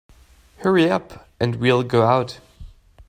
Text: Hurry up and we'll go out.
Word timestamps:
Hurry 0.63 0.89
up 0.89 1.29
and 1.39 1.57
we'll 1.57 1.83
go 1.83 2.01
out. 2.07 2.39